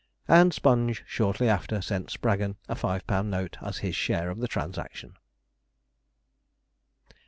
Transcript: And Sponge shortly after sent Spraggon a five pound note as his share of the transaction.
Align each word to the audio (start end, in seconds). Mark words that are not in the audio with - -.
And 0.27 0.51
Sponge 0.51 1.03
shortly 1.05 1.47
after 1.47 1.79
sent 1.79 2.09
Spraggon 2.09 2.55
a 2.67 2.73
five 2.73 3.05
pound 3.05 3.29
note 3.29 3.57
as 3.61 3.77
his 3.85 3.95
share 3.95 4.31
of 4.31 4.39
the 4.39 4.47
transaction. 4.47 5.15